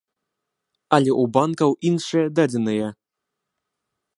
[0.97, 2.87] Але ў банкаў іншыя дадзеныя.